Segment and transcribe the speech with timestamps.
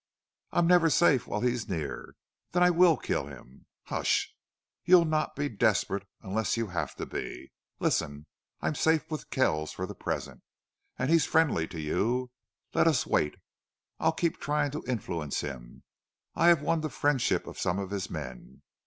[0.51, 2.15] "I'm never safe while he's near."
[2.53, 4.33] "Then I will kill him." "Hush!
[4.83, 7.51] you'll not be desperate unless you have to be....
[7.79, 8.25] Listen.
[8.61, 10.41] I'm safe with Kells for the present.
[10.97, 12.31] And he's friendly to you.
[12.73, 13.35] Let us wait.
[13.99, 15.83] I'll keep trying to influence him.
[16.33, 18.63] I have won the friendship of some of his men.